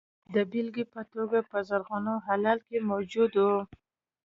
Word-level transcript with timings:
د 0.33 0.35
بېلګې 0.51 0.85
په 0.93 1.01
توګه 1.13 1.39
په 1.51 1.57
زرغون 1.67 2.05
هلال 2.27 2.59
کې 2.67 2.77
موجود 2.89 3.31
وو. 3.37 3.59